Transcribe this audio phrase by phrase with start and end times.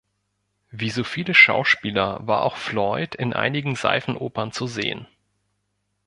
[0.71, 5.07] Wie so viele Schauspieler war auch Floyd in einigen Seifenopern zu sehen.